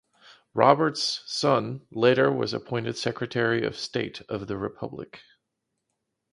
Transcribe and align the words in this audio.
Roberts' 0.55 1.21
son 1.27 1.85
later 1.91 2.31
was 2.31 2.55
appointed 2.55 2.97
Secretary 2.97 3.63
of 3.63 3.77
State 3.77 4.21
of 4.27 4.47
the 4.47 4.57
Republic. 4.57 5.21